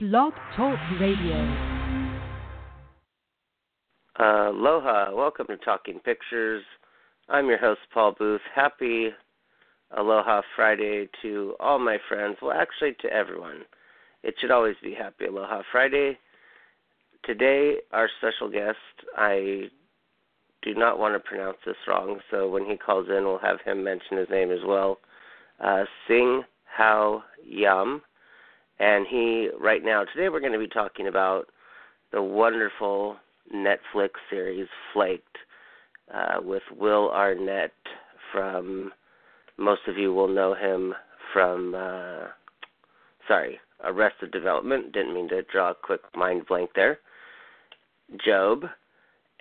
[0.00, 1.36] Blog Talk Radio.
[4.18, 6.64] Aloha, welcome to Talking Pictures.
[7.28, 8.40] I'm your host, Paul Booth.
[8.52, 9.10] Happy
[9.96, 12.38] Aloha Friday to all my friends.
[12.42, 13.60] Well, actually, to everyone.
[14.24, 16.18] It should always be Happy Aloha Friday.
[17.24, 18.78] Today, our special guest,
[19.16, 19.68] I
[20.62, 23.84] do not want to pronounce this wrong, so when he calls in, we'll have him
[23.84, 24.98] mention his name as well.
[25.60, 28.02] Uh, Sing Hao Yam.
[28.78, 31.46] And he, right now, today we're going to be talking about
[32.12, 33.16] the wonderful
[33.54, 35.36] Netflix series Flaked
[36.12, 37.72] uh, with Will Arnett
[38.32, 38.92] from,
[39.56, 40.94] most of you will know him
[41.32, 42.26] from, uh,
[43.28, 44.92] sorry, Arrested Development.
[44.92, 46.98] Didn't mean to draw a quick mind blank there.
[48.24, 48.64] Job.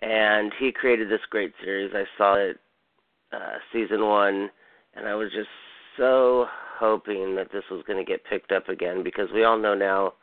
[0.01, 1.91] And he created this great series.
[1.95, 2.57] I saw it
[3.31, 4.49] uh, season one,
[4.95, 5.49] and I was just
[5.97, 6.45] so
[6.77, 10.13] hoping that this was going to get picked up again because we all know now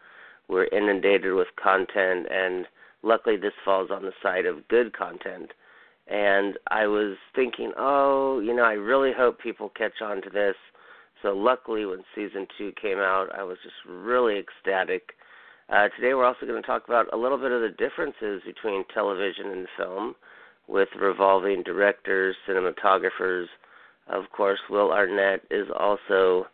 [0.49, 2.67] we're inundated with content, and
[3.03, 5.53] luckily this falls on the side of good content.
[6.09, 10.57] And I was thinking, oh, you know, I really hope people catch on to this.
[11.23, 15.11] So luckily, when season two came out, I was just really ecstatic.
[15.69, 18.85] Uh, today, we're also going to talk about a little bit of the differences between
[18.93, 20.17] television and film,
[20.67, 23.47] with revolving directors, cinematographers,
[24.13, 26.47] of course, Will Arnett is also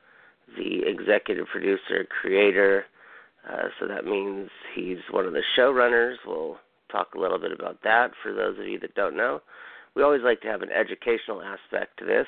[0.57, 2.85] the executive producer, creator.
[3.49, 6.17] Uh, so that means he's one of the showrunners.
[6.27, 6.59] We'll
[6.91, 9.41] talk a little bit about that for those of you that don't know.
[9.95, 12.27] We always like to have an educational aspect to this.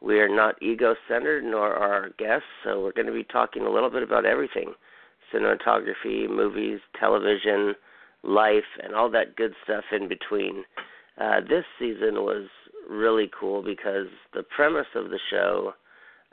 [0.00, 3.62] We are not ego centered, nor are our guests, so we're going to be talking
[3.62, 4.74] a little bit about everything
[5.32, 7.74] cinematography, movies, television,
[8.22, 10.64] life, and all that good stuff in between.
[11.20, 12.46] Uh, this season was
[12.88, 15.72] really cool because the premise of the show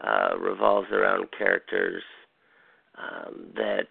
[0.03, 2.03] uh, revolves around characters
[2.97, 3.87] um, that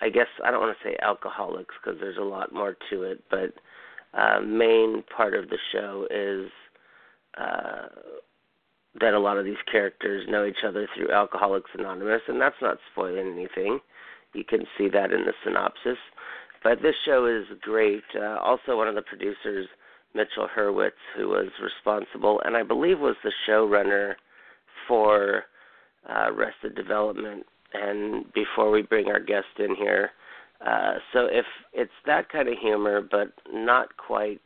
[0.00, 3.24] I guess I don't want to say alcoholics because there's a lot more to it,
[3.30, 3.52] but
[4.14, 6.50] uh, main part of the show is
[7.38, 7.88] uh,
[9.00, 12.78] that a lot of these characters know each other through Alcoholics Anonymous, and that's not
[12.92, 13.80] spoiling anything.
[14.34, 15.98] You can see that in the synopsis.
[16.62, 18.02] But this show is great.
[18.14, 19.68] Uh, also, one of the producers
[20.14, 24.14] Mitchell Hurwitz, who was responsible and I believe was the showrunner
[24.86, 25.44] for
[26.08, 27.44] uh, Arrested Development.
[27.74, 30.10] And before we bring our guest in here,
[30.66, 34.40] uh, so if it's that kind of humor, but not quite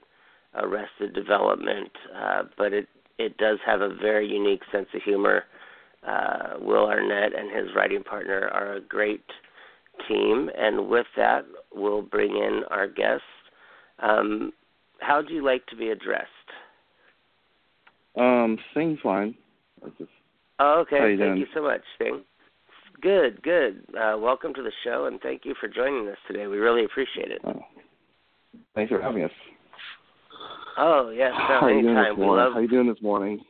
[0.54, 2.86] Arrested Development, uh, but it
[3.18, 5.44] it does have a very unique sense of humor.
[6.06, 9.24] Uh, Will Arnett and his writing partner are a great
[10.08, 13.22] team, and with that, we'll bring in our guest.
[14.00, 14.52] Um,
[15.02, 16.28] how do you like to be addressed?
[18.16, 19.34] Um, Sing's fine.
[19.98, 20.10] Just,
[20.58, 20.98] oh, okay.
[20.98, 21.36] Thank doing?
[21.38, 22.22] you so much, Sing.
[23.00, 23.84] Good, good.
[23.98, 26.46] Uh, welcome to the show, and thank you for joining us today.
[26.46, 27.40] We really appreciate it.
[27.44, 27.60] Oh.
[28.74, 29.30] Thanks for having us.
[30.78, 32.18] Oh yes, no, How anytime.
[32.18, 33.40] We love How you doing this morning?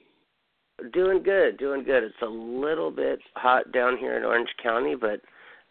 [0.93, 2.03] doing good, doing good.
[2.03, 5.21] It's a little bit hot down here in Orange County, but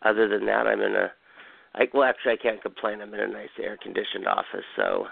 [0.03, 1.11] other than that, I'm in a.
[1.73, 3.01] I, well, actually, I can't complain.
[3.01, 5.05] I'm in a nice air-conditioned office, so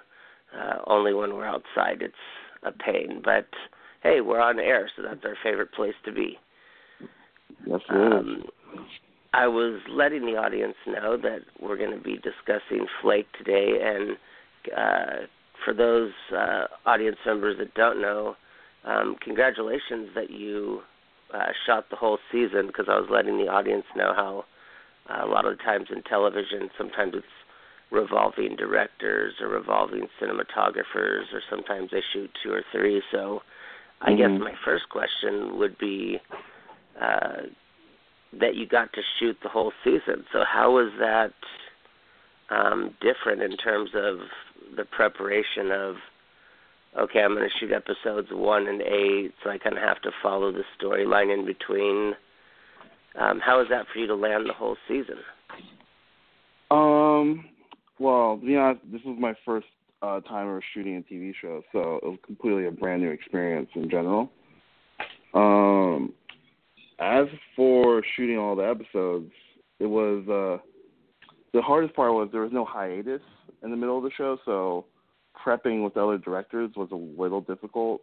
[0.57, 2.13] uh, only when we're outside it's
[2.63, 3.21] a pain.
[3.23, 3.47] But
[4.03, 6.37] hey, we're on air, so that's our favorite place to be.
[7.65, 8.13] Yes, it is.
[8.13, 8.43] Um,
[9.33, 14.17] I was letting the audience know that we're going to be discussing Flake today, and
[14.75, 15.27] uh,
[15.63, 18.35] for those uh, audience members that don't know,
[18.85, 20.81] um, congratulations that you
[21.33, 22.67] uh, shot the whole season.
[22.67, 24.45] Because I was letting the audience know how
[25.09, 27.25] uh, a lot of the times in television, sometimes it's
[27.91, 33.01] revolving directors or revolving cinematographers, or sometimes they shoot two or three.
[33.11, 33.41] So,
[34.01, 34.39] I guess Mhm.
[34.39, 36.19] my first question would be
[36.99, 37.43] uh,
[38.33, 40.25] that you got to shoot the whole season.
[40.31, 41.33] So, how was that
[42.49, 44.19] um, different in terms of
[44.75, 45.97] the preparation of?
[46.97, 50.11] Okay, I'm going to shoot episodes one and eight, so I kind of have to
[50.23, 52.15] follow the storyline in between.
[53.15, 55.17] Um, how was that for you to land the whole season?
[56.71, 57.45] Um,
[57.99, 59.67] well, to be honest, this was my first
[60.01, 63.69] uh, time ever shooting a TV show, so it was completely a brand new experience
[63.75, 64.31] in general.
[65.33, 66.13] Um,
[66.99, 69.31] as for shooting all the episodes,
[69.79, 70.61] it was uh,
[71.53, 73.21] the hardest part was there was no hiatus
[73.63, 74.85] in the middle of the show, so
[75.45, 78.01] prepping with other directors was a little difficult.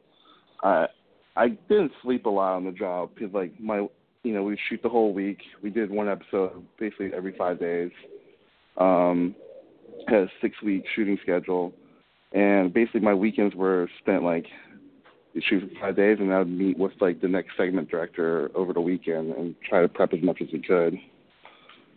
[0.63, 0.87] I
[1.37, 3.87] I didn't sleep a lot on the job because like my
[4.23, 5.39] you know we shoot the whole week.
[5.63, 7.91] We did one episode basically every five days.
[8.79, 9.35] Um,
[10.09, 11.73] had a six week shooting schedule,
[12.33, 14.47] and basically my weekends were spent like
[15.35, 18.51] we shoot for five days, and I would meet with like the next segment director
[18.55, 20.95] over the weekend and try to prep as much as we could.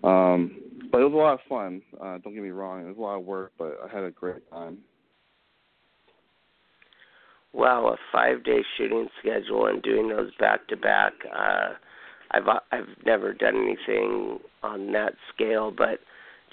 [0.04, 0.62] Um,
[0.92, 1.82] but it was a lot of fun.
[2.02, 4.12] Uh, don't get me wrong, it was a lot of work, but I had a
[4.12, 4.80] great time.
[7.54, 11.14] Wow, a five-day shooting schedule and doing those back to back.
[12.32, 16.00] I've I've never done anything on that scale, but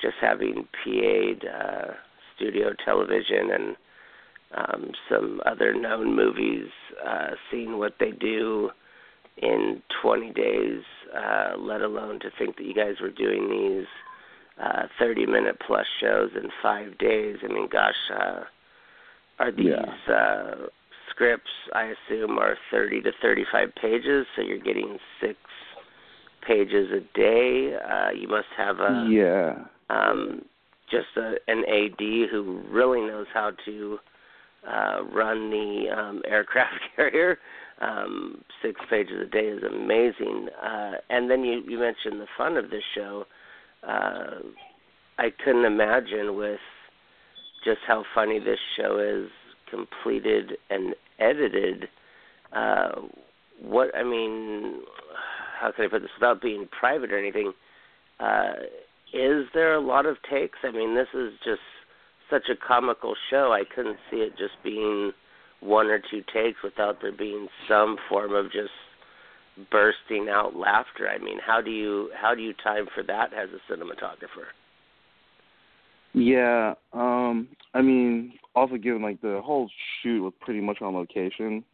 [0.00, 1.92] just having PA'd uh,
[2.36, 3.76] studio television and
[4.56, 6.68] um, some other known movies,
[7.06, 8.70] uh, seeing what they do
[9.42, 10.82] in 20 days,
[11.14, 13.86] uh, let alone to think that you guys were doing these
[14.62, 17.36] uh, 30 minute plus shows in five days.
[17.42, 18.40] I mean, gosh, uh,
[19.38, 20.14] are these yeah.
[20.14, 20.54] uh,
[21.10, 25.38] scripts, I assume, are 30 to 35 pages, so you're getting six
[26.46, 27.76] pages a day?
[27.76, 29.06] Uh, you must have a.
[29.10, 29.64] Yeah.
[29.88, 30.42] Um,
[30.90, 33.98] just a, an AD who really knows how to
[34.66, 37.38] uh, run the um, aircraft carrier.
[37.80, 40.48] Um, six pages a day is amazing.
[40.62, 43.24] Uh, and then you, you mentioned the fun of this show.
[43.86, 44.38] Uh,
[45.18, 46.60] I couldn't imagine with
[47.64, 49.30] just how funny this show is,
[49.70, 51.88] completed and edited.
[52.52, 52.92] Uh,
[53.60, 54.80] what I mean,
[55.58, 57.52] how can I put this without being private or anything?
[58.20, 58.52] Uh,
[59.12, 60.58] is there a lot of takes?
[60.62, 61.60] I mean, this is just
[62.30, 63.52] such a comical show.
[63.52, 65.12] I couldn't see it just being
[65.60, 68.70] one or two takes without there being some form of just
[69.70, 71.08] bursting out laughter.
[71.08, 74.46] I mean, how do you how do you time for that as a cinematographer?
[76.12, 79.70] Yeah, um I mean, also given like the whole
[80.02, 81.64] shoot was pretty much on location.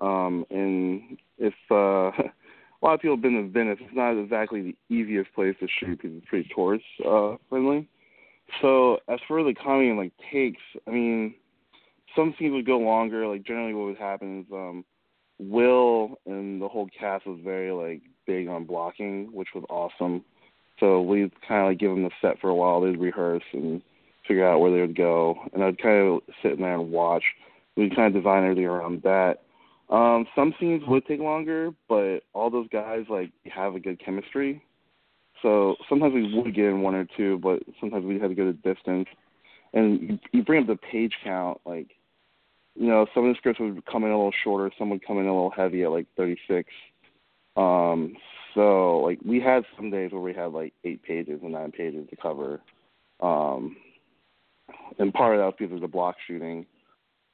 [0.00, 2.10] Um and if uh
[2.82, 3.78] a lot of people have been to Venice.
[3.80, 7.88] It's not exactly the easiest place to shoot because it's pretty tourist uh, friendly.
[8.62, 11.34] So as for the comedy and like takes, I mean,
[12.16, 13.26] some scenes would go longer.
[13.26, 14.84] Like generally, what would happen is um,
[15.38, 20.24] Will and the whole cast was very like big on blocking, which was awesome.
[20.78, 22.80] So we'd kind of like give them the set for a while.
[22.80, 23.82] They'd rehearse and
[24.26, 27.24] figure out where they would go, and I'd kind of sit in there and watch.
[27.76, 29.42] We'd kind of design everything around that
[29.90, 34.62] um, some scenes would take longer, but all those guys like have a good chemistry.
[35.42, 38.44] So sometimes we would get in one or two, but sometimes we had to go
[38.44, 39.08] to distance.
[39.72, 41.88] And you, bring up the page count, like
[42.76, 45.18] you know, some of the scripts would come in a little shorter, some would come
[45.18, 46.68] in a little heavy at like 36.
[47.56, 48.14] Um,
[48.54, 52.08] so like we had some days where we had like eight pages and nine pages
[52.10, 52.60] to cover.
[53.20, 53.76] Um,
[54.98, 56.66] and part of that was because of the block shooting.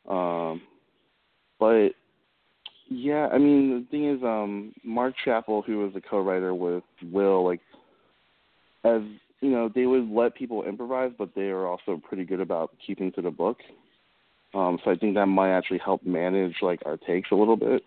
[0.09, 0.63] Um,
[1.59, 1.91] but
[2.89, 7.45] yeah, I mean the thing is, um, Mark Chappell, who was a co-writer with Will,
[7.45, 7.61] like,
[8.85, 9.03] as
[9.41, 13.13] you know, they would let people improvise, but they are also pretty good about keeping
[13.13, 13.59] to the book.
[14.55, 17.83] Um, so I think that might actually help manage like our takes a little bit.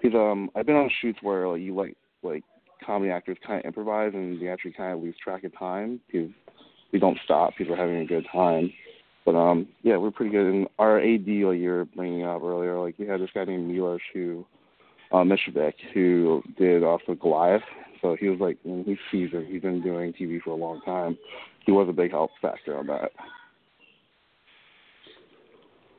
[0.00, 2.44] Because um, I've been on shoots where like you like like
[2.84, 6.30] comedy actors kind of improvise and they actually kind of lose track of time because
[6.92, 7.54] we don't stop.
[7.56, 8.72] People are having a good time.
[9.28, 10.46] But um, yeah, we're pretty good.
[10.46, 13.68] And our AD, like you were bringing up earlier, like we had this guy named
[13.68, 14.46] Milos who,
[15.12, 17.60] uh, Mishevik, who did also Goliath.
[18.00, 19.48] So he was like, he's seasoned.
[19.48, 21.18] He's been doing TV for a long time.
[21.66, 23.10] He was a big help factor on that.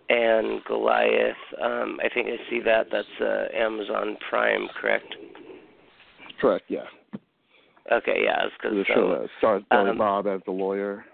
[0.10, 2.88] And Goliath, um, I think I see that.
[2.92, 5.14] That's uh, Amazon Prime, correct?
[6.42, 6.66] Correct.
[6.68, 6.86] Yeah.
[7.92, 8.22] Okay.
[8.24, 8.46] Yeah.
[8.46, 11.06] It's because the show that stars Billy um, Bob as the lawyer.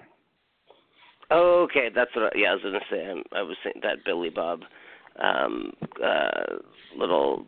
[1.32, 2.36] Oh, okay, that's what.
[2.36, 3.06] I, yeah, I was gonna say.
[3.08, 4.62] I, I was saying that Billy Bob
[5.22, 6.58] um, uh,
[6.98, 7.46] little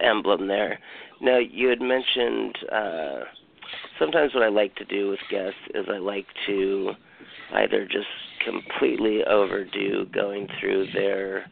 [0.00, 0.78] emblem there.
[1.20, 3.20] Now, you had mentioned uh,
[3.98, 6.92] sometimes what I like to do with guests is I like to
[7.54, 8.06] either just
[8.44, 11.46] completely overdo going through their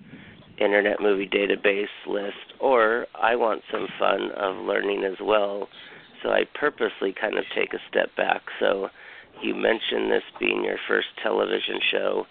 [0.58, 5.68] internet movie database list, or I want some fun of learning as well.
[6.22, 8.42] So I purposely kind of take a step back.
[8.60, 8.88] So
[9.42, 12.26] you mentioned this being your first television show.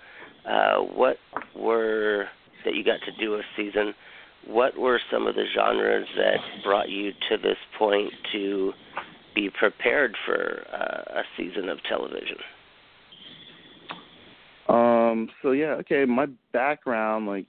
[0.47, 1.17] Uh, what
[1.55, 2.25] were
[2.63, 3.93] that you got to do a season?
[4.47, 8.73] What were some of the genres that brought you to this point to
[9.33, 12.37] be prepared for uh, a season of television?
[14.67, 15.29] Um.
[15.41, 15.75] So yeah.
[15.81, 16.05] Okay.
[16.05, 17.47] My background, like,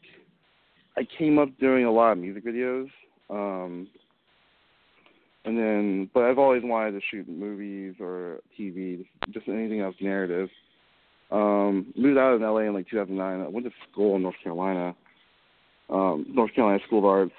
[0.96, 2.88] I came up doing a lot of music videos.
[3.30, 3.88] Um,
[5.46, 10.48] and then, but I've always wanted to shoot movies or TV, just anything else narrative.
[11.30, 13.40] Um, moved out of LA in like 2009.
[13.40, 14.94] I went to school in North Carolina,
[15.88, 17.32] um, North Carolina School of Arts.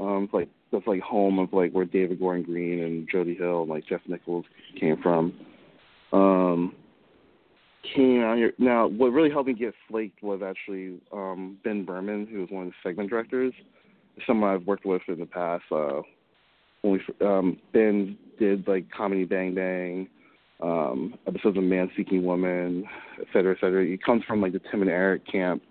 [0.00, 3.62] Um, it's like that's like home of like where David Gordon Green and Jody Hill
[3.62, 4.44] and like Jeff Nichols
[4.78, 5.32] came from.
[6.12, 6.74] Um,
[7.94, 8.52] came out here.
[8.58, 12.66] Now, what really helped me get flaked was actually um, Ben Berman, who was one
[12.66, 13.52] of the segment directors.
[14.26, 15.64] Someone I've worked with in the past.
[15.70, 16.02] Uh,
[16.84, 20.08] when we um Ben did like Comedy Bang Bang,
[20.62, 22.84] um, episodes of Man Seeking Woman,
[23.20, 23.84] et cetera, et cetera.
[23.84, 25.62] He comes from like the Tim and Eric camp.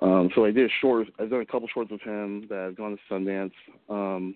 [0.00, 1.06] Um, so I did a short.
[1.18, 3.52] I've done a couple shorts with him that have gone to Sundance.
[3.88, 4.34] Um,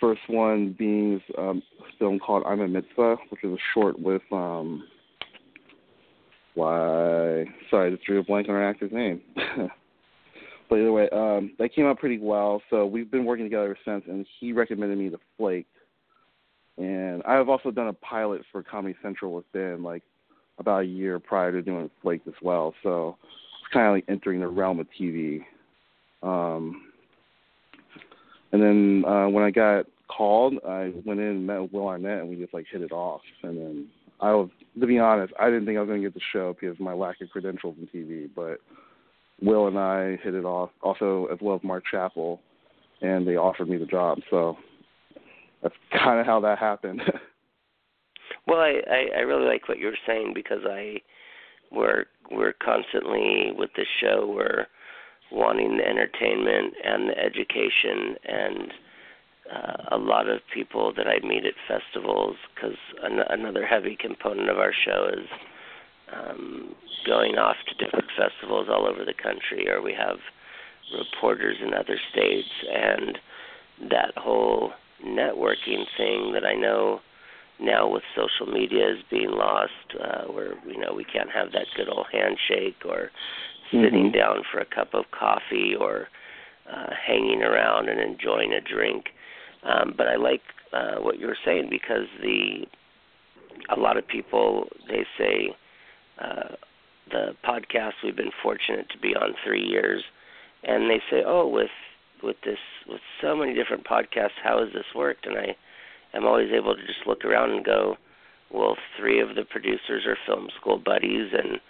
[0.00, 4.22] first one being um, a film called I'm a Mitzvah, which is a short with
[4.32, 4.84] um,
[6.54, 7.44] why?
[7.70, 9.20] Sorry, I just drew a blank on our actor's name.
[10.68, 12.62] but either way, um, that came out pretty well.
[12.70, 15.66] So we've been working together ever since, and he recommended me to Flake.
[16.76, 19.44] And I have also done a pilot for Comedy Central with
[19.80, 20.02] like
[20.58, 22.74] about a year prior to doing Flake as well.
[22.82, 25.44] So it's kind of like entering the realm of TV.
[26.22, 26.82] Um,
[28.52, 32.28] and then uh, when I got called, I went in and met Will Arnett, and
[32.28, 33.20] we just like hit it off.
[33.42, 33.86] And then
[34.20, 36.56] I was, to be honest, I didn't think I was going to get the show
[36.58, 38.28] because of my lack of credentials in TV.
[38.34, 38.60] But
[39.42, 42.40] Will and I hit it off, also as well as Mark Chappell,
[43.02, 44.18] and they offered me the job.
[44.30, 44.56] So
[45.62, 47.02] that's kind of how that happened.
[48.46, 50.98] well, I, I I really like what you were saying because I
[51.72, 54.66] we're we're constantly with this show we're
[55.32, 58.72] wanting the entertainment and the education and
[59.52, 64.48] uh, a lot of people that I meet at festivals because an- another heavy component
[64.48, 65.26] of our show is
[66.14, 66.74] um,
[67.06, 70.16] going off to different festivals all over the country, or we have
[70.96, 73.18] reporters in other states, and
[73.90, 74.72] that whole
[75.04, 77.00] networking thing that I know
[77.60, 81.66] now with social media is being lost, uh, where you know we can't have that
[81.76, 83.10] good old handshake or
[83.70, 84.18] sitting mm-hmm.
[84.18, 86.08] down for a cup of coffee or
[86.70, 89.06] uh, hanging around and enjoying a drink.
[89.62, 90.42] Um, but I like
[90.72, 92.66] uh, what you were saying because the
[93.70, 95.56] a lot of people they say
[96.20, 96.54] uh,
[97.10, 100.02] the podcast we've been fortunate to be on three years,
[100.62, 101.70] and they say, oh, with
[102.22, 105.26] with this with so many different podcasts, how has this worked?
[105.26, 105.56] And I
[106.14, 107.96] am always able to just look around and go,
[108.50, 111.60] well, three of the producers are film school buddies, and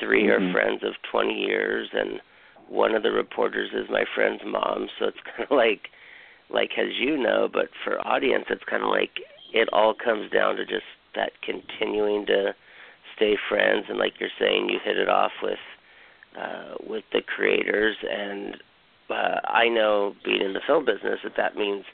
[0.00, 0.30] 3 mm-hmm.
[0.30, 2.20] are friends of 20 years, and
[2.68, 4.88] one of the reporters is my friend's mom.
[4.98, 5.88] So it's kind of like
[6.50, 9.20] like as you know, but for audience, it's kind of like
[9.52, 12.54] it all comes down to just that continuing to
[13.16, 15.58] stay friends, and like you're saying, you hit it off with
[16.38, 18.56] uh, with the creators, and
[19.10, 21.84] uh, I know being in the film business that that means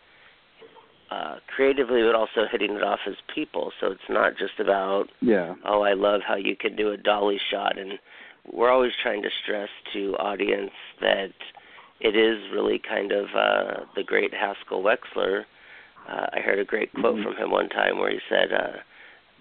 [1.10, 3.72] uh, creatively, but also hitting it off as people.
[3.80, 5.54] So it's not just about yeah.
[5.64, 7.98] Oh, I love how you can do a dolly shot, and
[8.52, 11.32] we're always trying to stress to audience that
[12.00, 15.44] it is really kind of uh, the great Haskell Wexler.
[16.08, 17.24] Uh, I heard a great quote mm-hmm.
[17.24, 18.78] from him one time where he said, uh,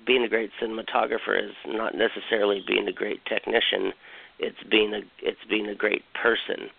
[0.05, 3.93] "Being a great cinematographer is not necessarily being a great technician;
[4.39, 6.69] it's being a it's being a great person."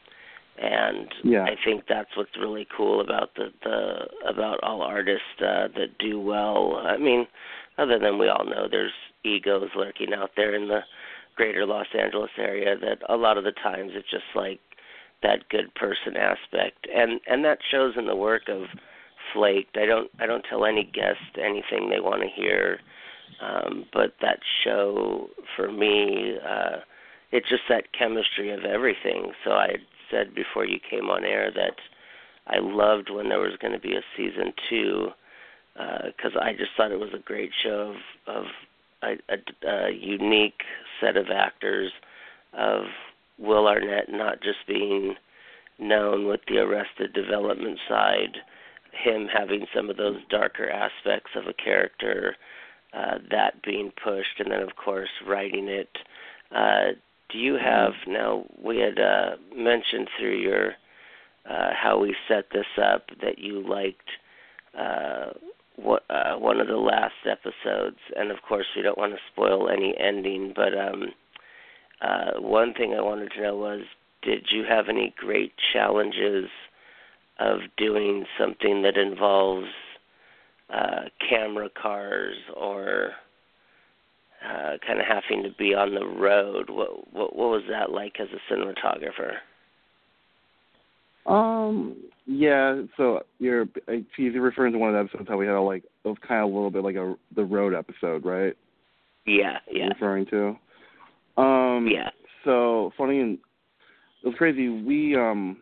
[0.59, 1.45] And yeah.
[1.45, 6.21] I think that's what's really cool about the the about all artists uh, that do
[6.21, 6.83] well.
[6.85, 7.27] I mean,
[7.79, 8.93] other than we all know there's
[9.25, 10.81] egos lurking out there in the
[11.37, 14.61] greater Los Angeles area that a lot of the times it's just like
[15.23, 18.63] that good person aspect and and that shows in the work of
[19.33, 22.81] flaked i don't i don't tell any guest anything they want to hear
[23.41, 26.79] um but that show for me uh
[27.33, 29.33] it's just that chemistry of everything.
[29.45, 29.77] So i
[30.11, 31.77] said before you came on air that
[32.47, 35.09] i loved when there was going to be a season two
[35.75, 37.95] because uh, I just thought it was a great show
[38.27, 38.45] of, of
[39.03, 40.63] a, a, a unique
[41.01, 41.93] set of actors
[42.53, 42.85] of
[43.39, 45.15] Will Arnett not just being
[45.79, 48.37] known with the Arrested Development side,
[48.93, 52.37] him having some of those darker aspects of a character,
[52.93, 55.91] uh, that being pushed, and then of course writing it.
[56.55, 56.93] Uh,
[57.31, 58.45] do you have now?
[58.63, 60.73] We had uh, mentioned through your
[61.49, 64.09] uh, how we set this up that you liked
[64.79, 65.31] uh,
[65.77, 69.69] what, uh, one of the last episodes, and of course we don't want to spoil
[69.69, 71.05] any ending, but um,
[72.03, 73.81] uh, one thing I wanted to know was
[74.23, 76.51] did you have any great challenges
[77.39, 79.69] of doing something that involves
[80.73, 83.11] uh, camera cars or
[84.45, 86.71] uh, kind of having to be on the road?
[86.71, 89.35] What, what what was that like as a cinematographer?
[91.27, 91.97] Um.
[92.27, 92.83] Yeah.
[92.97, 93.67] So you're
[94.17, 96.43] you're referring to one of the episodes how we had a, like it was kind
[96.43, 98.57] of a little bit like a the road episode, right?
[99.27, 99.59] Yeah.
[99.71, 99.89] Yeah.
[99.89, 100.57] referring to.
[101.37, 102.11] Um, yeah.
[102.45, 103.39] So funny and
[104.23, 104.69] it was crazy.
[104.69, 105.59] We um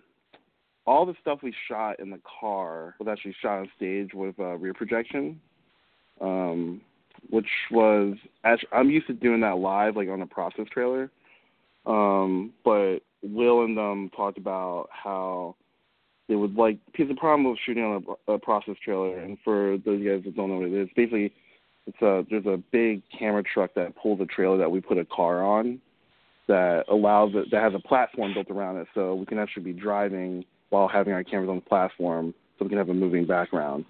[0.88, 4.56] all the stuff we shot in the car was actually shot on stage with uh,
[4.56, 5.38] rear projection,
[6.18, 6.80] um,
[7.28, 8.14] which was
[8.44, 11.10] actually, I'm used to doing that live, like on a process trailer.
[11.84, 15.56] Um, but Will and them talked about how
[16.26, 19.76] they would like because the problem with shooting on a, a process trailer, and for
[19.84, 21.34] those of you guys that don't know what it is, basically
[21.86, 25.04] it's a there's a big camera truck that pulls a trailer that we put a
[25.04, 25.80] car on
[26.46, 29.72] that allows it that has a platform built around it, so we can actually be
[29.74, 33.84] driving while having our cameras on the platform, so we can have a moving background.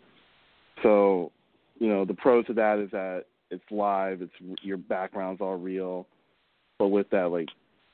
[0.82, 1.32] So,
[1.78, 4.32] you know, the pro to that is that it's live, it's
[4.62, 6.06] your background's all real,
[6.78, 7.48] but with that, like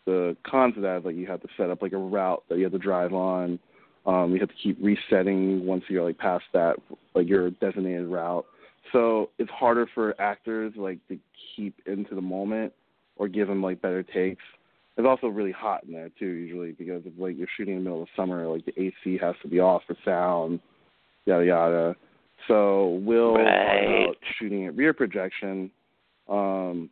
[0.07, 2.59] the cons of that is like you have to set up like a route that
[2.59, 3.59] you have to drive on.
[4.07, 6.77] Um, you have to keep resetting once you're like past that,
[7.15, 8.45] like your designated route.
[8.93, 11.19] So it's harder for actors like to
[11.57, 12.73] keep into the moment
[13.17, 14.43] or give them like better takes.
[14.97, 17.91] It's also really hot in there too, usually because if like you're shooting in the
[17.91, 20.61] middle of summer, like the AC has to be off for sound,
[21.27, 21.97] yada yada.
[22.47, 24.09] So Will right.
[24.09, 25.71] out shooting at rear projection,
[26.29, 26.91] um,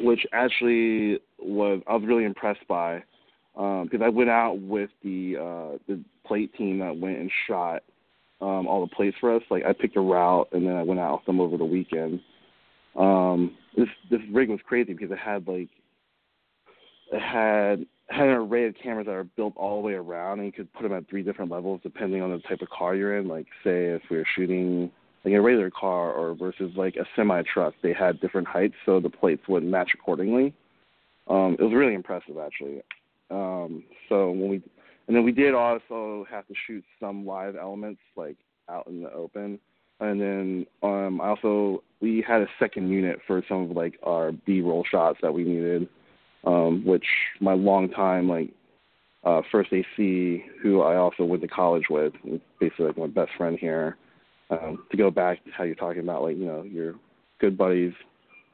[0.00, 3.02] which actually was I was really impressed by
[3.54, 7.82] because um, I went out with the uh, the plate team that went and shot
[8.40, 9.42] um, all the plates for us.
[9.50, 12.20] Like I picked a route and then I went out with them over the weekend.
[12.96, 15.68] Um, this this rig was crazy because it had like
[17.12, 20.52] had had an array of cameras that are built all the way around, and you
[20.52, 23.28] could put them at three different levels depending on the type of car you're in.
[23.28, 24.90] Like, say, if we were shooting
[25.24, 29.00] like a regular car or versus like a semi truck, they had different heights, so
[29.00, 30.54] the plates would match accordingly.
[31.28, 32.82] Um, it was really impressive, actually.
[33.30, 34.62] Um, so when we
[35.06, 38.36] and then we did also have to shoot some live elements like
[38.68, 39.58] out in the open.
[40.00, 44.32] And then um, I also we had a second unit for some of like our
[44.32, 45.88] B roll shots that we needed
[46.44, 47.04] um, which
[47.40, 48.50] my long time like
[49.24, 52.12] uh, first AC, who I also went to college with,
[52.60, 53.96] basically like my best friend here.
[54.50, 56.94] Um, to go back to how you're talking about, like you know, your
[57.38, 57.92] good buddies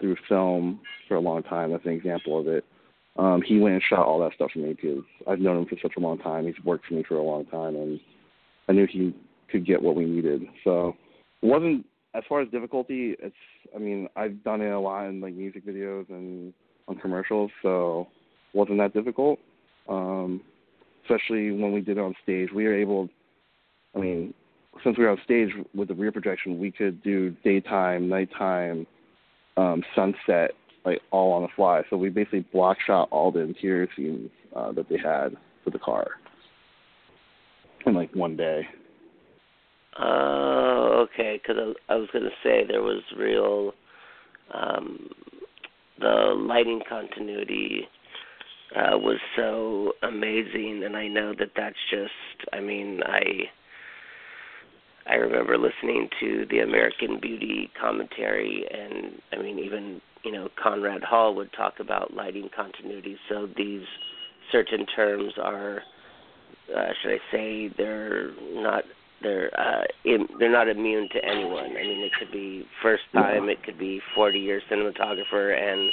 [0.01, 1.71] through film for a long time.
[1.71, 2.65] That's an example of it.
[3.17, 5.77] Um, he went and shot all that stuff for me because I've known him for
[5.81, 6.47] such a long time.
[6.47, 8.01] He's worked for me for a long time, and
[8.69, 9.15] I knew he
[9.51, 10.43] could get what we needed.
[10.65, 10.97] So
[11.43, 13.15] it wasn't as far as difficulty.
[13.21, 13.37] It's
[13.75, 16.53] I mean I've done it a lot in like music videos and
[16.89, 18.07] on commercials, so
[18.53, 19.39] wasn't that difficult.
[19.89, 20.41] Um,
[21.05, 23.09] especially when we did it on stage, we were able.
[23.95, 24.35] I mean,
[24.83, 28.87] since we were on stage with the rear projection, we could do daytime, nighttime,
[29.57, 30.53] um, sunset,
[30.85, 31.83] like all on the fly.
[31.91, 35.79] So we basically block shot all the interior scenes uh, that they had for the
[35.79, 36.09] car
[37.87, 38.67] in like one day.
[39.99, 41.41] Oh, okay.
[41.41, 43.73] Because I, I was going to say there was real
[44.53, 45.09] um,
[45.99, 47.89] the lighting continuity
[48.77, 52.13] uh, was so amazing, and I know that that's just.
[52.53, 53.51] I mean, I
[55.07, 61.03] I remember listening to the American Beauty commentary, and I mean, even you know, Conrad
[61.03, 63.17] Hall would talk about lighting continuity.
[63.29, 63.85] So these
[64.51, 65.83] certain terms are,
[66.75, 68.85] uh, should I say, they're not
[69.23, 71.65] they're uh, in, they're not immune to anyone.
[71.65, 75.91] I mean, it could be first time, it could be 40 year cinematographer, and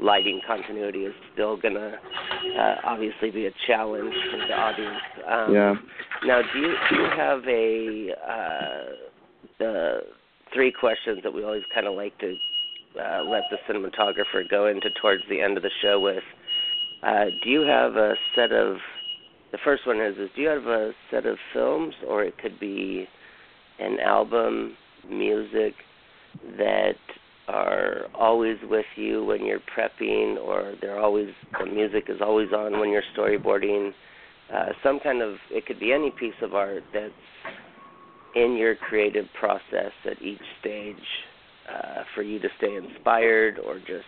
[0.00, 1.92] lighting continuity is still gonna
[2.58, 5.02] uh, obviously be a challenge for the audience.
[5.28, 5.74] Um, yeah.
[6.24, 8.84] Now, do you do you have a uh,
[9.58, 10.00] the
[10.54, 12.34] three questions that we always kind of like to
[13.00, 16.22] uh, let the cinematographer go into towards the end of the show with?
[17.02, 18.76] Uh, do you have a set of
[19.52, 22.58] the first one is is do you have a set of films or it could
[22.58, 23.06] be
[23.78, 24.76] an album
[25.08, 25.74] music
[26.56, 26.94] that
[27.48, 32.78] are always with you when you're prepping or they're always the music is always on
[32.80, 33.92] when you're storyboarding?
[34.52, 37.12] Uh, some kind of it could be any piece of art that's
[38.34, 40.96] in your creative process at each stage
[41.70, 44.06] uh, for you to stay inspired or just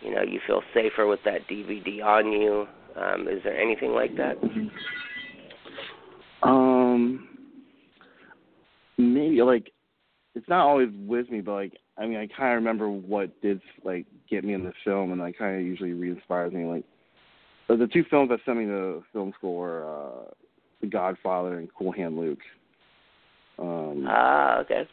[0.00, 4.16] you know you feel safer with that DVD on you um, is there anything like
[4.16, 4.36] that?
[6.42, 7.28] Um,
[8.98, 9.70] maybe like
[10.34, 13.60] it's not always with me, but like I mean, I kind of remember what did
[13.84, 16.64] like get me in the film, and I kind of usually re-inspires me.
[16.64, 16.84] Like
[17.68, 20.30] the, the two films that sent me to film school were uh,
[20.80, 22.40] The Godfather and Cool Hand Luke.
[23.58, 24.88] Um, ah, okay.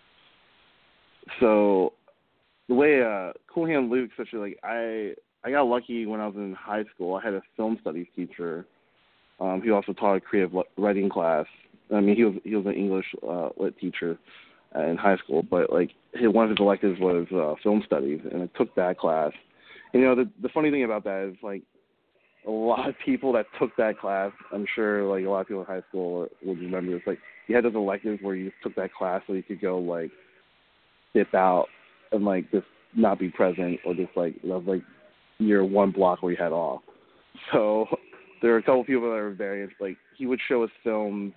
[1.40, 1.94] So
[2.68, 6.36] the way uh, Cool Hand Luke, especially like I I got lucky when I was
[6.36, 7.16] in high school.
[7.16, 8.66] I had a film studies teacher.
[9.40, 11.46] Um, he also taught a creative writing class.
[11.94, 14.18] I mean, he was he was an English uh, lit teacher
[14.76, 18.44] in high school, but like his, one of his electives was uh, film studies, and
[18.44, 19.32] I took that class.
[19.94, 21.64] And, you know, the the funny thing about that is like
[22.46, 24.32] a lot of people that took that class.
[24.54, 27.02] I'm sure like a lot of people in high school would remember this.
[27.08, 30.12] Like you had those electives where you took that class so you could go like
[31.14, 31.68] dip out
[32.12, 34.84] and like just not be present or just like like
[35.40, 36.82] near one block where he had off.
[37.52, 37.88] So
[38.42, 41.34] there were a couple people that were very like he would show us films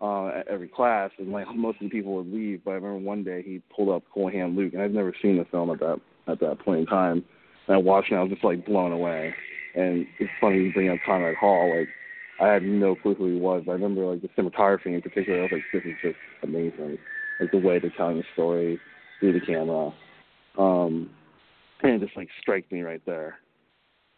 [0.00, 2.62] uh, at every class, and like most of the people would leave.
[2.64, 5.38] But I remember one day he pulled up Cool Hand Luke, and I'd never seen
[5.38, 7.24] the film at that at that point in time.
[7.66, 9.34] And I watched it, and I was just like blown away.
[9.74, 11.72] And it's funny you bring up Conrad Hall.
[11.76, 11.88] Like
[12.40, 13.64] I had no clue who he was.
[13.68, 15.40] I remember like the cinematography in particular.
[15.40, 16.98] I was like, this is just amazing.
[17.40, 18.80] Like the way they're telling the story
[19.20, 19.92] through the camera.
[20.56, 21.10] Um,
[21.82, 23.38] and it just like strikes me right there.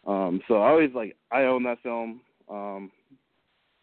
[0.07, 2.21] Um, so I always like I own that film.
[2.49, 2.91] Um,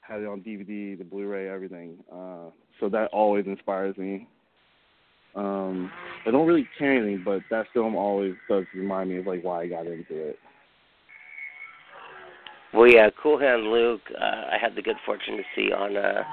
[0.01, 1.99] had it on DVD, the Blu-ray, everything.
[2.11, 4.27] Uh, so that always inspires me.
[5.35, 5.91] Um,
[6.27, 9.63] I don't really care anything, but that film always does remind me of like why
[9.63, 10.39] I got into it.
[12.73, 14.01] Well, yeah, Cool Hand Luke.
[14.19, 16.27] Uh, I had the good fortune to see on a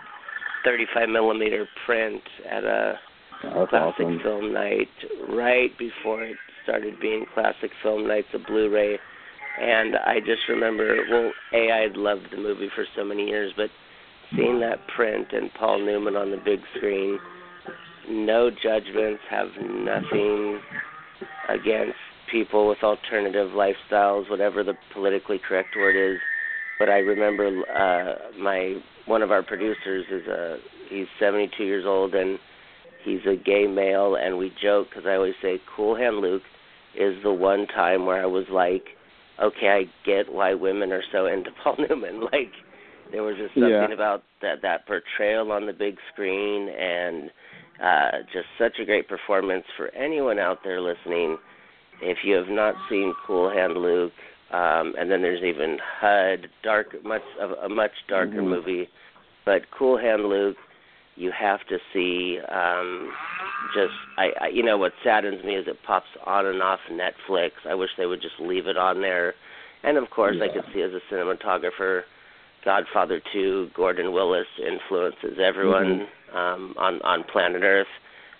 [0.63, 2.95] 35 millimeter print at a
[3.43, 4.19] That's classic awesome.
[4.23, 4.89] film night
[5.29, 8.97] right before it started being classic film nights of Blu-ray.
[9.61, 13.53] And I just remember, well, a I had loved the movie for so many years,
[13.55, 13.69] but
[14.35, 17.17] seeing that print and Paul Newman on the big screen,
[18.09, 20.59] no judgments, have nothing
[21.47, 21.95] against
[22.29, 26.19] people with alternative lifestyles, whatever the politically correct word is.
[26.77, 30.57] But I remember uh, my one of our producers is a
[30.89, 32.37] he's 72 years old and
[33.05, 36.41] he's a gay male, and we joke because I always say Cool Hand Luke
[36.97, 38.83] is the one time where I was like,
[39.41, 42.21] okay, I get why women are so into Paul Newman.
[42.21, 42.51] Like
[43.11, 43.93] there was just something Yeah.
[43.93, 47.29] about that that portrayal on the big screen and
[47.83, 51.37] uh just such a great performance for anyone out there listening.
[52.01, 54.13] If you have not seen Cool Hand Luke,
[54.51, 58.47] um and then there's even HUD, dark much of a much darker Mhm.
[58.49, 58.89] movie.
[59.45, 60.57] But Cool Hand Luke
[61.15, 63.11] you have to see um
[63.73, 67.51] just I, I you know what saddens me is it pops on and off Netflix.
[67.67, 69.33] I wish they would just leave it on there.
[69.83, 72.01] And of course I could see as a cinematographer
[72.63, 77.87] Godfather 2, Gordon Willis influences everyone um on on planet Earth.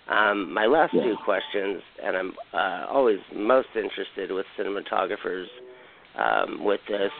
[0.08, 1.04] Um my last Yeah.
[1.04, 5.46] two questions and I'm uh always most interested with cinematographers
[6.18, 7.12] um with this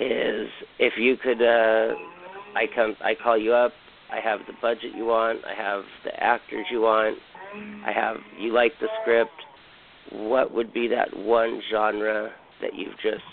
[0.00, 1.94] is if you could uh
[2.56, 3.72] I come I call you up
[4.12, 5.40] I have the budget you want.
[5.44, 7.18] I have the actors you want.
[7.86, 9.30] I have you like the script.
[10.12, 13.24] What would be that one genre that you've just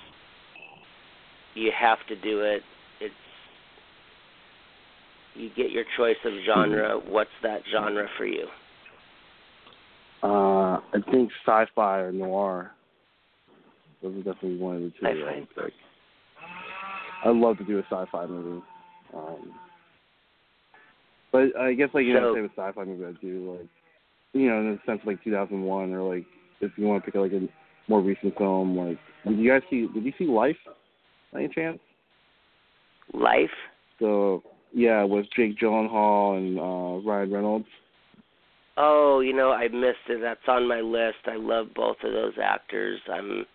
[1.55, 2.61] you have to do it?
[2.99, 3.13] It's
[5.35, 6.99] you get your choice of genre.
[7.07, 8.47] What's that genre for you?
[10.23, 12.71] Uh, I think sci-fi or noir.
[14.01, 15.05] Those are definitely one of the two.
[15.05, 15.61] I Sci-fi.
[15.61, 15.71] would.
[17.25, 18.63] I'd love to do a sci-fi movie.
[19.15, 19.53] Um,
[21.31, 23.67] but I guess like you know, So- say with sci-fi movie, I'd do like,
[24.33, 26.25] you know, in the sense of like 2001 or like
[26.61, 27.47] if you want to pick like a
[27.87, 29.87] more recent film, like did you guys see?
[29.93, 30.57] Did you see Life?
[31.33, 31.79] By any chance?
[33.13, 33.49] Life?
[33.99, 37.67] So yeah, with Jake Gyllenhaal and uh, Ryan Reynolds.
[38.79, 40.21] Oh, you know, I missed it.
[40.21, 41.17] That's on my list.
[41.25, 42.99] I love both of those actors.
[43.11, 43.45] I'm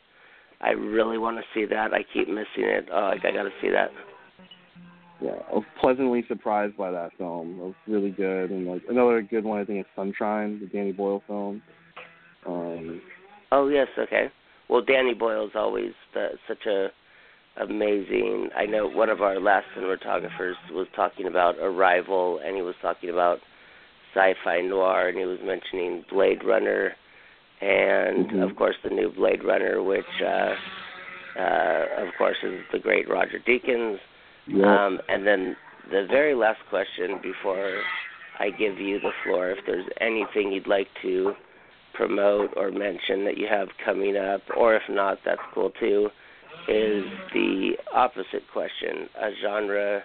[0.60, 1.92] I really want to see that.
[1.92, 2.88] I keep missing it.
[2.92, 3.90] Oh, like I got to see that.
[5.22, 7.58] Yeah, I was pleasantly surprised by that film.
[7.60, 10.92] It was really good, and like another good one, I think is Sunshine, the Danny
[10.92, 11.62] Boyle film.
[12.46, 13.00] Um,
[13.52, 14.30] Oh yes, okay.
[14.68, 16.88] Well, Danny Boyle's always the, such a
[17.60, 18.48] amazing.
[18.56, 23.10] I know one of our last cinematographers was talking about Arrival, and he was talking
[23.10, 23.40] about
[24.14, 26.94] sci-fi noir, and he was mentioning Blade Runner,
[27.60, 28.42] and Mhm.
[28.42, 30.54] of course the new Blade Runner, which uh,
[31.38, 33.98] uh, of course is the great Roger Deakins.
[34.48, 35.56] Um, and then
[35.90, 37.80] the very last question before
[38.38, 41.32] I give you the floor, if there's anything you'd like to
[41.94, 46.08] promote or mention that you have coming up, or if not, that's cool too,
[46.68, 49.08] is the opposite question.
[49.20, 50.02] A genre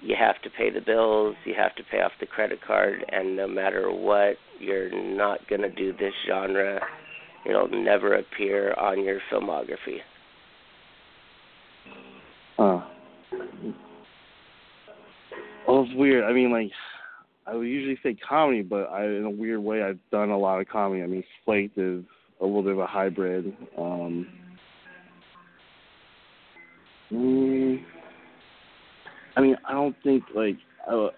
[0.00, 3.36] you have to pay the bills, you have to pay off the credit card, and
[3.36, 6.80] no matter what, you're not going to do this genre.
[7.48, 9.98] It'll never appear on your filmography.
[12.58, 12.84] Uh,
[15.66, 16.24] well, it's weird.
[16.24, 16.70] I mean, like
[17.46, 20.60] I would usually say comedy, but I, in a weird way, I've done a lot
[20.60, 21.02] of comedy.
[21.02, 22.04] I mean, Flaked is
[22.40, 23.56] a little bit of a hybrid.
[23.76, 24.26] Um,
[27.12, 27.82] mm,
[29.36, 30.56] I mean, I don't think like
[30.90, 31.08] I,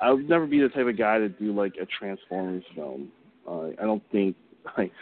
[0.00, 3.10] I would never be the type of guy to do like a Transformers film.
[3.48, 4.36] Uh, I don't think
[4.78, 4.92] like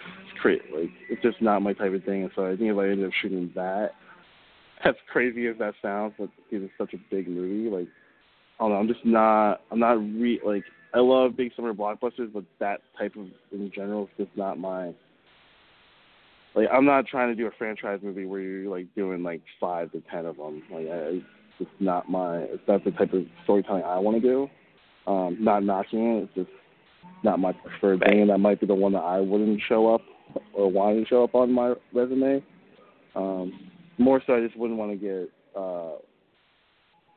[0.42, 0.62] it's.
[0.72, 2.22] Like it's just not my type of thing.
[2.22, 3.92] And so I think if I ended up shooting that,
[4.84, 7.88] as crazy as that sounds, but because it's such a big movie, like
[8.58, 9.62] I don't know, I'm just not.
[9.70, 14.04] I'm not re like I love big summer blockbusters, but that type of in general
[14.04, 14.94] is just not my.
[16.54, 19.92] Like I'm not trying to do a franchise movie where you're like doing like five
[19.92, 20.62] to ten of them.
[20.72, 21.20] Like I,
[21.58, 22.38] just not my.
[22.38, 24.48] It's not the type of storytelling I want to do.
[25.10, 26.22] Um, not knocking it.
[26.24, 26.50] It's just
[27.22, 30.00] not my preferred thing, and that might be the one that I wouldn't show up
[30.54, 32.42] or want to show up on my resume.
[33.14, 33.52] Um,
[33.98, 35.96] more so, I just wouldn't want to get uh,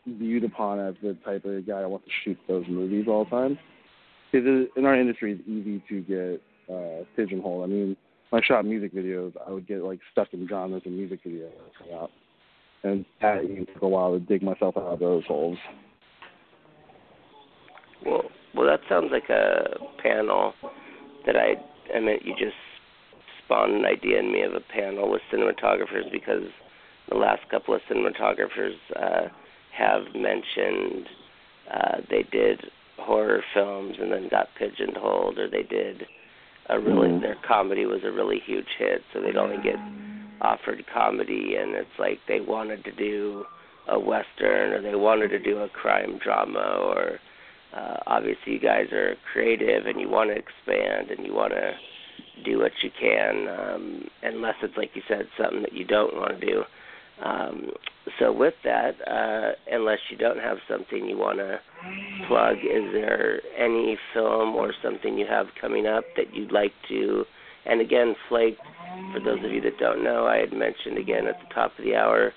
[0.07, 3.29] viewed upon as the type of guy that wants to shoot those movies all the
[3.29, 3.59] time.
[4.31, 7.63] Because in our industry, it's easy to get uh, pigeonholed.
[7.63, 7.97] I mean,
[8.29, 11.51] when I shot music videos, I would get like stuck in genres of music videos
[11.77, 12.11] come out,
[12.83, 13.41] and that
[13.73, 15.57] took a while to dig myself out of those holes.
[18.05, 18.23] Well,
[18.55, 20.53] well, that sounds like a panel
[21.25, 21.55] that I.
[21.95, 22.55] I mean, you just
[23.43, 26.43] spawned an idea in me of a panel with cinematographers because
[27.09, 29.27] the last couple of cinematographers uh,
[29.75, 31.07] have mentioned
[31.71, 32.59] uh, they did
[32.97, 36.03] horror films and then got pigeonholed, or they did
[36.69, 37.21] a really mm-hmm.
[37.21, 39.77] their comedy was a really huge hit, so they'd only get
[40.41, 43.45] offered comedy, and it's like they wanted to do
[43.89, 47.19] a western or they wanted to do a crime drama or
[47.75, 51.73] uh, obviously you guys are creative and you want to expand and you want to
[52.43, 56.39] do what you can um, unless it's like you said something that you don't want
[56.39, 56.63] to do
[57.23, 57.71] um,
[58.19, 61.59] so with that, uh, unless you don't have something you want to
[62.27, 67.23] plug, is there any film or something you have coming up that you'd like to?
[67.65, 68.57] And again, Flake,
[69.13, 71.83] for those of you that don't know, I had mentioned again at the top of
[71.83, 72.31] the hour,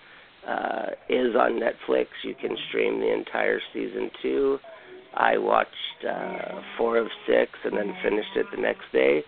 [0.47, 2.07] uh, is on Netflix.
[2.25, 4.59] You can stream the entire season two.
[5.14, 5.68] I watched
[6.09, 9.23] uh, four of six and then finished it the next day.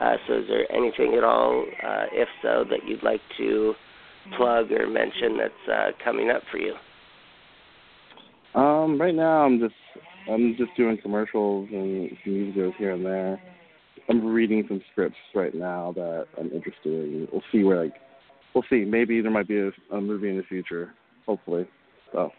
[0.00, 3.74] Uh, so, is there anything at all, uh, if so, that you'd like to?
[4.36, 6.74] Plug or mention that's uh, coming up for you?
[8.54, 9.74] Um, right now I'm just
[10.28, 13.40] I'm just doing commercials and some music videos here and there.
[14.08, 17.28] I'm reading some scripts right now that I'm interested in.
[17.30, 17.94] We'll see where like
[18.54, 18.84] we'll see.
[18.84, 20.92] Maybe there might be a, a movie in the future.
[21.26, 21.66] Hopefully.
[22.12, 22.30] So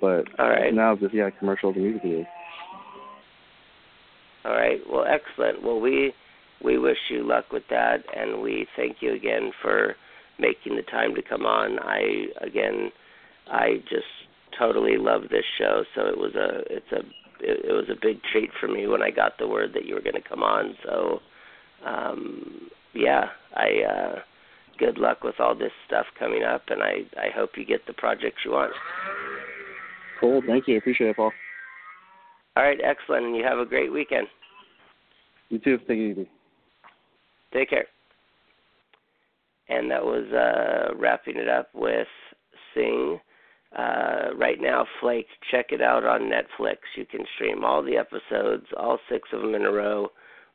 [0.00, 0.72] but All right.
[0.72, 2.26] now just yeah, commercials and music videos.
[4.44, 4.80] All right.
[4.90, 5.62] Well excellent.
[5.62, 6.12] Well we
[6.64, 9.94] we wish you luck with that and we thank you again for
[10.38, 11.78] making the time to come on.
[11.80, 12.90] I again,
[13.50, 14.04] I just
[14.58, 15.84] totally love this show.
[15.94, 16.98] So it was a it's a
[17.40, 19.94] it, it was a big treat for me when I got the word that you
[19.94, 20.74] were going to come on.
[20.84, 21.20] So
[21.86, 24.18] um, yeah, I uh,
[24.78, 27.94] good luck with all this stuff coming up, and I I hope you get the
[27.94, 28.72] projects you want.
[30.20, 30.42] Cool.
[30.46, 30.78] Thank you.
[30.78, 31.32] Appreciate it, Paul.
[32.56, 33.26] All right, excellent.
[33.26, 34.26] And you have a great weekend.
[35.50, 35.76] You too.
[35.80, 36.30] Take it easy.
[37.52, 37.86] Take care
[39.68, 42.06] and that was uh, wrapping it up with
[42.74, 43.18] Sing.
[43.76, 46.76] Uh, right now, Flake, check it out on Netflix.
[46.96, 50.08] You can stream all the episodes, all six of them in a row.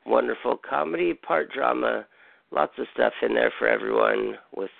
[0.05, 2.07] Wonderful comedy, part drama,
[2.51, 4.35] lots of stuff in there for everyone.
[4.55, 4.71] With